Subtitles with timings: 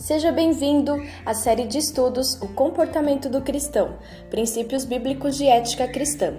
[0.00, 0.94] Seja bem-vindo
[1.26, 3.98] à série de estudos O Comportamento do Cristão
[4.30, 6.36] Princípios Bíblicos de Ética Cristã.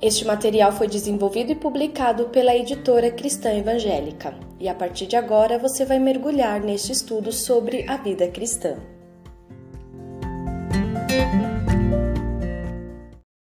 [0.00, 5.58] Este material foi desenvolvido e publicado pela editora Cristã Evangélica, e a partir de agora
[5.58, 8.78] você vai mergulhar neste estudo sobre a vida cristã.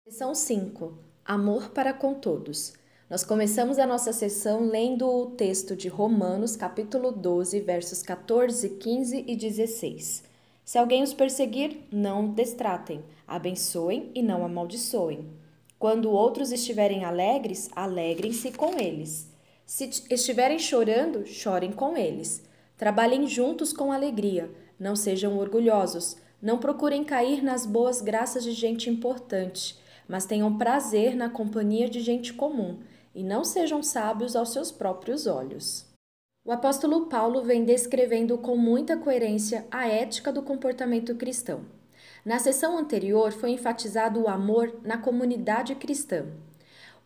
[0.07, 2.75] Sessão 5 Amor para com todos.
[3.15, 9.25] Nós começamos a nossa sessão lendo o texto de Romanos, capítulo 12, versos 14, 15
[9.29, 10.25] e 16.
[10.65, 15.29] Se alguém os perseguir, não destratem, abençoem e não amaldiçoem.
[15.79, 19.31] Quando outros estiverem alegres, alegrem-se com eles.
[19.65, 22.43] Se estiverem chorando, chorem com eles.
[22.77, 28.91] Trabalhem juntos com alegria, não sejam orgulhosos, não procurem cair nas boas graças de gente
[28.91, 32.79] importante, mas tenham prazer na companhia de gente comum
[33.15, 35.87] e não sejam sábios aos seus próprios olhos.
[36.45, 41.65] O apóstolo Paulo vem descrevendo com muita coerência a ética do comportamento cristão.
[42.25, 46.27] Na sessão anterior foi enfatizado o amor na comunidade cristã.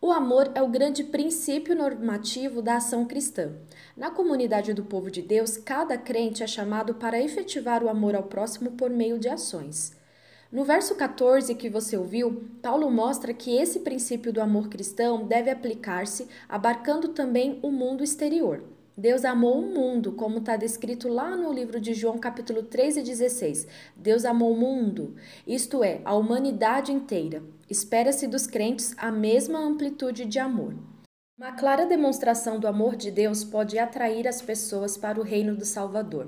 [0.01, 3.51] O amor é o grande princípio normativo da ação cristã.
[3.97, 8.23] Na comunidade do povo de Deus, cada crente é chamado para efetivar o amor ao
[8.23, 9.98] próximo por meio de ações.
[10.51, 15.51] No verso 14 que você ouviu, Paulo mostra que esse princípio do amor cristão deve
[15.51, 18.63] aplicar-se abarcando também o mundo exterior.
[18.97, 23.03] Deus amou o mundo, como está descrito lá no livro de João, capítulo 3 e
[23.03, 23.67] 16.
[23.95, 27.43] Deus amou o mundo, isto é, a humanidade inteira.
[27.69, 30.73] Espera-se dos crentes a mesma amplitude de amor.
[31.37, 35.63] Uma clara demonstração do amor de Deus pode atrair as pessoas para o reino do
[35.63, 36.27] Salvador.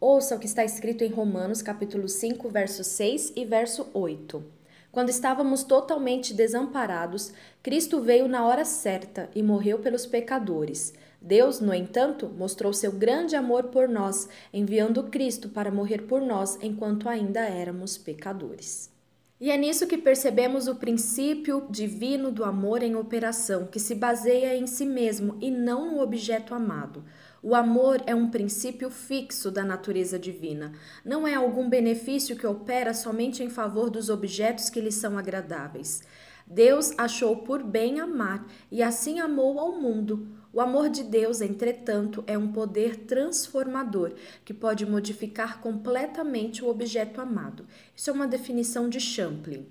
[0.00, 4.44] Ouça o que está escrito em Romanos, capítulo 5, verso 6 e verso 8.
[4.92, 7.32] Quando estávamos totalmente desamparados,
[7.64, 10.94] Cristo veio na hora certa e morreu pelos pecadores.
[11.20, 16.56] Deus, no entanto, mostrou seu grande amor por nós, enviando Cristo para morrer por nós
[16.62, 18.96] enquanto ainda éramos pecadores.
[19.40, 24.56] E é nisso que percebemos o princípio divino do amor em operação, que se baseia
[24.56, 27.04] em si mesmo e não no objeto amado.
[27.42, 30.72] O amor é um princípio fixo da natureza divina.
[31.04, 36.02] Não é algum benefício que opera somente em favor dos objetos que lhe são agradáveis.
[36.44, 40.26] Deus achou por bem amar e assim amou ao mundo.
[40.52, 47.20] O amor de Deus, entretanto, é um poder transformador que pode modificar completamente o objeto
[47.20, 47.66] amado.
[47.94, 49.66] Isso é uma definição de Champlin.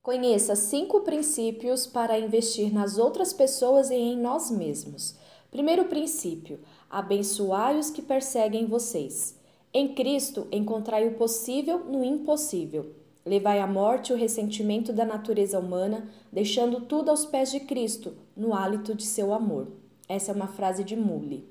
[0.00, 5.16] Conheça cinco princípios para investir nas outras pessoas e em nós mesmos.
[5.52, 9.38] Primeiro princípio: abençoai os que perseguem vocês.
[9.72, 12.94] Em Cristo, encontrai o possível no impossível.
[13.24, 18.54] Levai à morte o ressentimento da natureza humana, deixando tudo aos pés de Cristo, no
[18.54, 19.68] hálito de seu amor.
[20.08, 21.46] Essa é uma frase de Mule.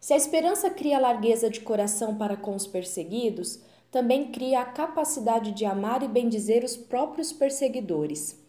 [0.00, 3.60] Se a esperança cria largueza de coração para com os perseguidos,
[3.90, 8.45] também cria a capacidade de amar e bendizer os próprios perseguidores.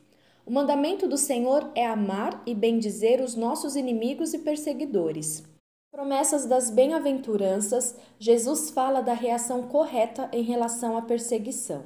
[0.47, 5.43] O mandamento do Senhor é amar e bendizer os nossos inimigos e perseguidores.
[5.91, 11.83] Promessas das bem-aventuranças, Jesus fala da reação correta em relação à perseguição.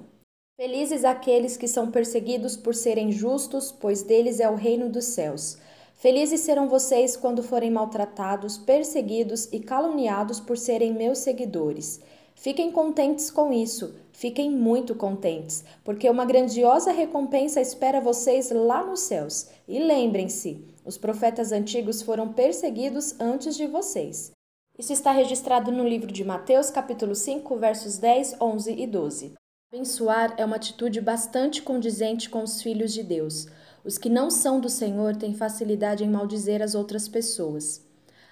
[0.55, 5.57] Felizes aqueles que são perseguidos por serem justos, pois deles é o reino dos céus.
[5.95, 12.00] Felizes serão vocês quando forem maltratados, perseguidos e caluniados por serem meus seguidores.
[12.41, 19.02] Fiquem contentes com isso, fiquem muito contentes, porque uma grandiosa recompensa espera vocês lá nos
[19.02, 19.47] céus.
[19.68, 24.31] E lembrem-se, os profetas antigos foram perseguidos antes de vocês.
[24.75, 29.34] Isso está registrado no livro de Mateus, capítulo 5, versos 10, 11 e 12.
[29.72, 33.46] Abençoar é uma atitude bastante condizente com os filhos de Deus.
[33.85, 37.85] Os que não são do Senhor têm facilidade em maldizer as outras pessoas.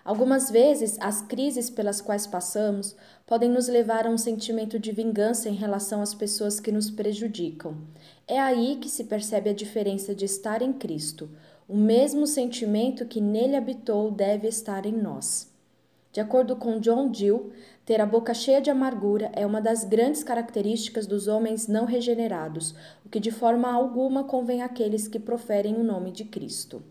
[0.09, 2.95] Algumas vezes, as crises pelas quais passamos
[3.27, 7.77] podem nos levar a um sentimento de vingança em relação às pessoas que nos prejudicam.
[8.27, 11.29] É aí que se percebe a diferença de estar em Cristo.
[11.67, 15.53] O mesmo sentimento que nele habitou deve estar em nós.
[16.11, 17.51] De acordo com John Dill,
[17.85, 22.73] ter a boca cheia de amargura é uma das grandes características dos homens não regenerados,
[23.05, 26.81] o que de forma alguma convém àqueles que proferem o nome de Cristo.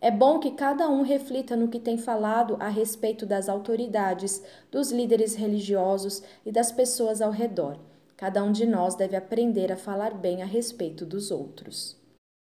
[0.00, 4.90] É bom que cada um reflita no que tem falado a respeito das autoridades, dos
[4.90, 7.78] líderes religiosos e das pessoas ao redor.
[8.16, 11.98] Cada um de nós deve aprender a falar bem a respeito dos outros.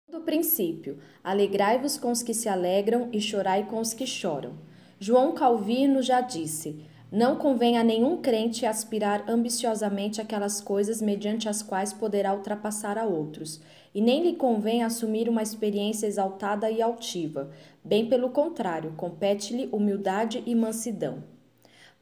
[0.09, 4.53] Do princípio, alegrai-vos com os que se alegram e chorai com os que choram.
[5.01, 11.63] João Calvino já disse: Não convém a nenhum crente aspirar ambiciosamente aquelas coisas mediante as
[11.63, 13.63] quais poderá ultrapassar a outros,
[13.95, 17.51] e nem lhe convém assumir uma experiência exaltada e altiva.
[17.83, 21.25] Bem pelo contrário, compete-lhe humildade e mansidão.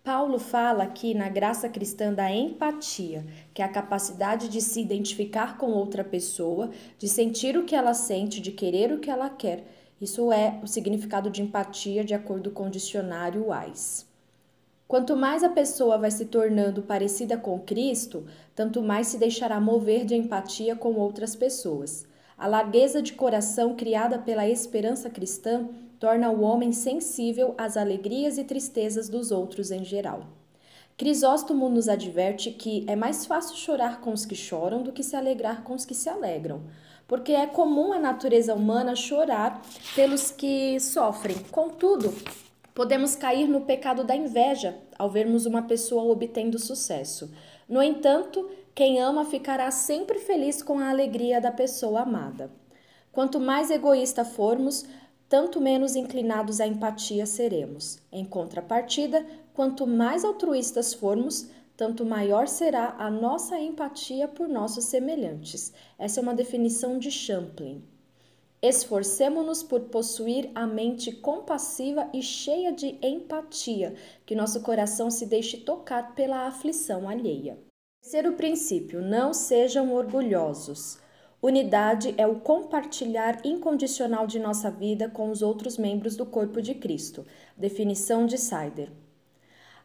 [0.03, 3.25] Paulo fala aqui na graça cristã da empatia,
[3.55, 7.95] que é a capacidade de se identificar com outra pessoa, de sentir o que ela
[7.95, 9.65] sente, de querer o que ela quer.
[10.01, 14.06] Isso é o significado de empatia de acordo com o dicionário WISE.
[14.89, 18.25] Quanto mais a pessoa vai se tornando parecida com Cristo,
[18.55, 22.07] tanto mais se deixará mover de empatia com outras pessoas.
[22.39, 25.69] A largueza de coração criada pela esperança cristã
[25.99, 30.25] torna o homem sensível às alegrias e tristezas dos outros em geral.
[30.97, 35.17] Crisóstomo nos adverte que é mais fácil chorar com os que choram do que se
[35.17, 36.63] alegrar com os que se alegram,
[37.09, 39.61] porque é comum à natureza humana chorar
[39.95, 41.37] pelos que sofrem.
[41.51, 42.15] Contudo,
[42.77, 47.33] podemos cair no pecado da inveja ao vermos uma pessoa obtendo sucesso.
[47.67, 52.51] No entanto, quem ama ficará sempre feliz com a alegria da pessoa amada.
[53.11, 54.85] Quanto mais egoísta formos,
[55.27, 57.99] tanto menos inclinados à empatia seremos.
[58.13, 59.25] Em contrapartida,
[59.55, 61.49] quanto mais altruístas formos,
[61.79, 65.73] tanto maior será a nossa empatia por nossos semelhantes.
[65.99, 67.83] Essa é uma definição de Champlin.
[68.63, 73.95] Esforcemo-nos por possuir a mente compassiva e cheia de empatia,
[74.25, 77.59] que nosso coração se deixe tocar pela aflição alheia.
[78.03, 80.99] Terceiro princípio: não sejam orgulhosos.
[81.43, 86.75] Unidade é o compartilhar incondicional de nossa vida com os outros membros do corpo de
[86.75, 87.27] Cristo.
[87.57, 88.91] Definição de Sider.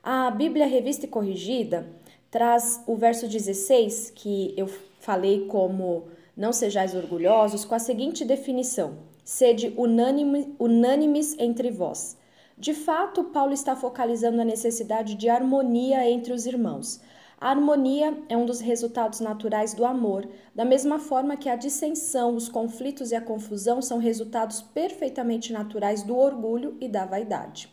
[0.01, 1.87] A Bíblia Revista e Corrigida
[2.31, 4.67] traz o verso 16, que eu
[4.99, 6.07] falei como
[6.41, 12.17] não sejais orgulhosos, com a seguinte definição: sede unânime, unânimes entre vós.
[12.57, 16.99] De fato, Paulo está focalizando a necessidade de harmonia entre os irmãos.
[17.39, 22.35] A harmonia é um dos resultados naturais do amor, da mesma forma que a dissensão,
[22.35, 27.71] os conflitos e a confusão são resultados perfeitamente naturais do orgulho e da vaidade.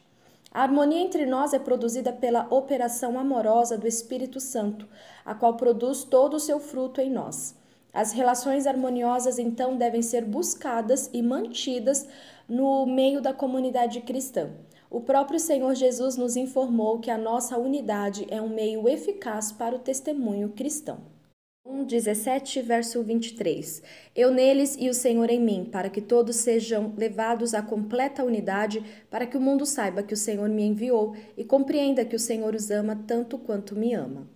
[0.53, 4.87] A harmonia entre nós é produzida pela operação amorosa do Espírito Santo,
[5.25, 7.58] a qual produz todo o seu fruto em nós.
[7.93, 12.06] As relações harmoniosas, então, devem ser buscadas e mantidas
[12.49, 14.50] no meio da comunidade cristã.
[14.90, 19.76] O próprio Senhor Jesus nos informou que a nossa unidade é um meio eficaz para
[19.76, 21.00] o testemunho cristão.
[21.67, 23.82] 1, 17, verso 23.
[24.17, 28.82] Eu neles e o Senhor em mim, para que todos sejam levados à completa unidade,
[29.11, 32.55] para que o mundo saiba que o Senhor me enviou e compreenda que o Senhor
[32.55, 34.26] os ama tanto quanto me ama.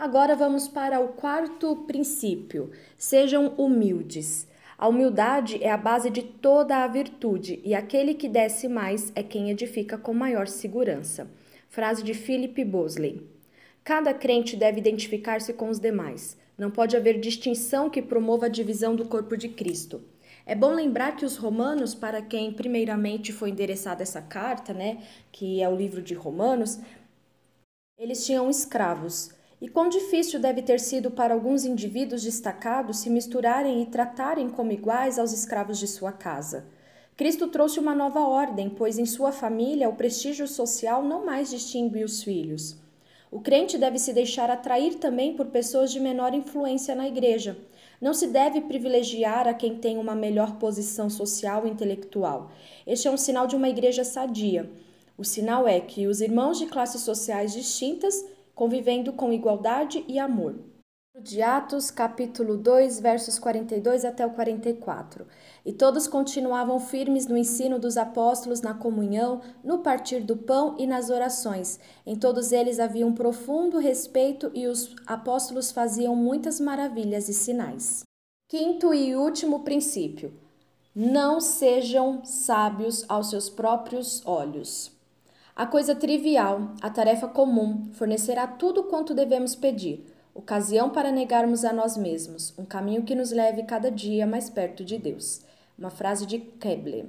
[0.00, 4.48] Agora vamos para o quarto princípio: sejam humildes.
[4.78, 9.22] A humildade é a base de toda a virtude, e aquele que desce mais é
[9.22, 11.30] quem edifica com maior segurança.
[11.68, 13.28] Frase de Philip Bosley.
[13.84, 16.34] Cada crente deve identificar-se com os demais.
[16.56, 20.02] Não pode haver distinção que promova a divisão do corpo de Cristo.
[20.46, 25.60] É bom lembrar que os romanos, para quem primeiramente foi endereçada essa carta, né, que
[25.60, 26.80] é o livro de Romanos,
[27.98, 29.38] eles tinham escravos.
[29.60, 34.72] E quão difícil deve ter sido para alguns indivíduos destacados se misturarem e tratarem como
[34.72, 36.66] iguais aos escravos de sua casa.
[37.14, 42.02] Cristo trouxe uma nova ordem, pois em sua família o prestígio social não mais distingue
[42.02, 42.78] os filhos.
[43.30, 47.58] O crente deve se deixar atrair também por pessoas de menor influência na igreja.
[48.00, 52.50] Não se deve privilegiar a quem tem uma melhor posição social e intelectual.
[52.86, 54.70] Este é um sinal de uma igreja sadia.
[55.18, 58.24] O sinal é que os irmãos de classes sociais distintas
[58.60, 60.54] convivendo com igualdade e amor.
[61.18, 65.26] De Atos, capítulo 2, versos 42 até o 44.
[65.64, 70.86] E todos continuavam firmes no ensino dos apóstolos, na comunhão, no partir do pão e
[70.86, 71.80] nas orações.
[72.04, 78.02] Em todos eles havia um profundo respeito e os apóstolos faziam muitas maravilhas e sinais.
[78.46, 80.34] Quinto e último princípio:
[80.94, 84.99] não sejam sábios aos seus próprios olhos.
[85.60, 91.70] A coisa trivial, a tarefa comum, fornecerá tudo quanto devemos pedir, ocasião para negarmos a
[91.70, 95.42] nós mesmos, um caminho que nos leve cada dia mais perto de Deus.
[95.78, 97.04] Uma frase de Kepler.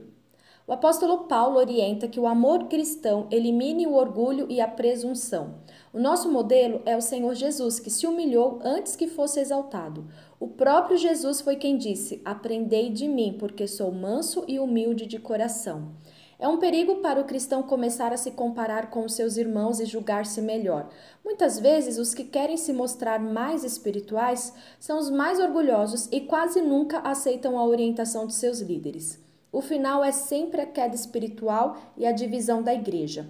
[0.68, 5.56] O apóstolo Paulo orienta que o amor cristão elimine o orgulho e a presunção.
[5.94, 10.06] O nosso modelo é o Senhor Jesus, que se humilhou antes que fosse exaltado.
[10.38, 15.20] O próprio Jesus foi quem disse: Aprendei de mim, porque sou manso e humilde de
[15.20, 15.94] coração.
[16.42, 19.86] É um perigo para o cristão começar a se comparar com os seus irmãos e
[19.86, 20.90] julgar-se melhor.
[21.24, 26.60] Muitas vezes, os que querem se mostrar mais espirituais são os mais orgulhosos e quase
[26.60, 29.20] nunca aceitam a orientação de seus líderes.
[29.52, 33.30] O final é sempre a queda espiritual e a divisão da igreja.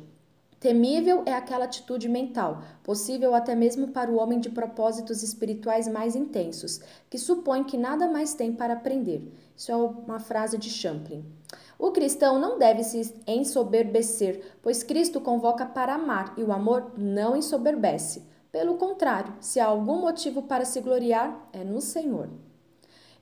[0.57, 6.15] Temível é aquela atitude mental, possível até mesmo para o homem de propósitos espirituais mais
[6.15, 9.33] intensos, que supõe que nada mais tem para aprender.
[9.57, 11.25] Isso é uma frase de Champlin.
[11.81, 17.35] O cristão não deve se ensoberbecer, pois Cristo convoca para amar e o amor não
[17.35, 18.21] ensoberbece.
[18.51, 22.29] Pelo contrário, se há algum motivo para se gloriar, é no Senhor.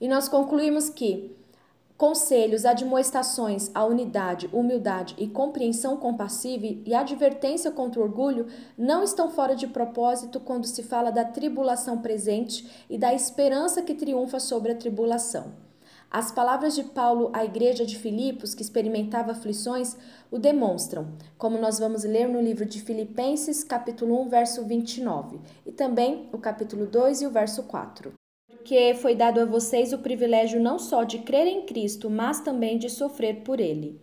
[0.01, 1.33] E nós concluímos que
[1.97, 8.47] conselhos, admoestações à unidade, humildade e compreensão compassiva e advertência contra o orgulho
[8.77, 13.95] não estão fora de propósito quando se fala da tribulação presente e da esperança que
[13.95, 15.68] triunfa sobre a tribulação.
[16.11, 19.95] As palavras de Paulo à igreja de Filipos, que experimentava aflições,
[20.31, 25.71] o demonstram, como nós vamos ler no livro de Filipenses, capítulo 1, verso 29, e
[25.71, 28.11] também o capítulo 2 e o verso 4.
[28.49, 32.79] Porque foi dado a vocês o privilégio não só de crer em Cristo, mas também
[32.79, 34.01] de sofrer por ele.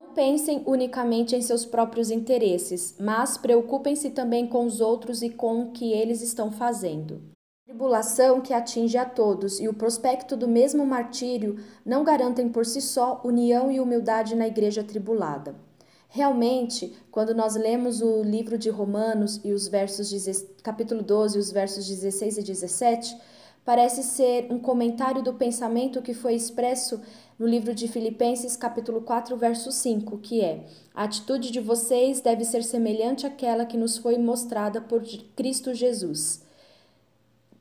[0.00, 5.62] Não pensem unicamente em seus próprios interesses, mas preocupem-se também com os outros e com
[5.62, 7.20] o que eles estão fazendo.
[7.70, 12.80] Tribulação que atinge a todos e o prospecto do mesmo martírio não garantem por si
[12.80, 15.54] só união e humildade na igreja tribulada.
[16.08, 20.10] Realmente, quando nós lemos o livro de Romanos e os versos
[20.64, 23.16] capítulo 12, os versos 16 e 17,
[23.64, 27.00] parece ser um comentário do pensamento que foi expresso
[27.38, 32.44] no livro de Filipenses, capítulo 4, verso 5, que é: A atitude de vocês deve
[32.44, 35.04] ser semelhante àquela que nos foi mostrada por
[35.36, 36.49] Cristo Jesus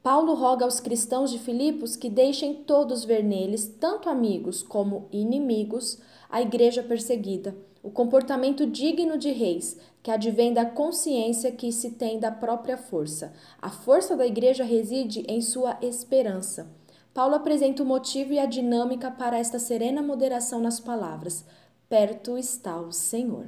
[0.01, 5.99] Paulo roga aos cristãos de Filipos que deixem todos ver neles, tanto amigos como inimigos,
[6.29, 7.53] a igreja perseguida,
[7.83, 13.33] o comportamento digno de reis, que advém da consciência que se tem da própria força.
[13.61, 16.71] A força da igreja reside em sua esperança.
[17.13, 21.43] Paulo apresenta o motivo e a dinâmica para esta serena moderação nas palavras:
[21.89, 23.47] Perto está o Senhor.